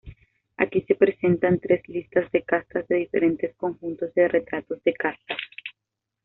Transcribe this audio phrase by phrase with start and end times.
[0.57, 5.37] Aquí se presentan tres listas de castas de diferentes conjuntos de retratos de castas.